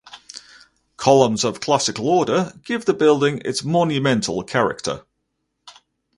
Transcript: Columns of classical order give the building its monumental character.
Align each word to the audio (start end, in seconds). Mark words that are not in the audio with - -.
Columns 0.97 1.43
of 1.43 1.59
classical 1.61 2.09
order 2.09 2.59
give 2.65 2.85
the 2.85 2.93
building 2.95 3.39
its 3.45 3.63
monumental 3.63 4.41
character. 4.43 5.05